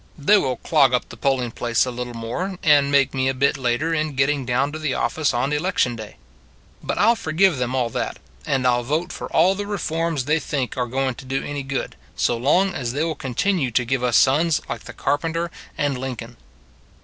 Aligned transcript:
They 0.17 0.35
will 0.39 0.55
clog 0.55 0.95
up 0.95 1.09
the 1.09 1.15
polling 1.15 1.51
place 1.51 1.85
a 1.85 1.91
little 1.91 2.15
more, 2.15 2.57
and 2.63 2.91
make 2.91 3.13
me 3.13 3.27
a 3.29 3.35
bit 3.35 3.55
later 3.55 3.93
in 3.93 4.15
getting 4.15 4.47
down 4.47 4.71
to 4.71 4.79
the 4.79 4.95
office 4.95 5.31
on 5.31 5.53
election 5.53 5.95
day. 5.95 6.15
But 6.81 6.97
I 6.97 7.01
11 7.03 7.15
forgive 7.17 7.57
them 7.59 7.75
all 7.75 7.91
that, 7.91 8.17
and 8.43 8.65
I 8.65 8.71
11 8.77 8.85
vote 8.87 9.13
for 9.13 9.27
all 9.31 9.53
the 9.53 9.67
reforms 9.67 10.25
they 10.25 10.39
think 10.39 10.75
are 10.75 10.87
going 10.87 11.13
to 11.13 11.25
do 11.25 11.43
any 11.43 11.61
good, 11.61 11.95
so 12.15 12.35
long 12.35 12.73
as 12.73 12.93
they 12.93 13.03
will 13.03 13.13
con 13.13 13.35
tinue 13.35 13.71
to 13.75 13.85
give 13.85 14.03
us 14.03 14.17
sons 14.17 14.59
like 14.67 14.85
the 14.85 14.93
Carpenter 14.93 15.51
and 15.77 15.95
Lincoln. 15.95 16.37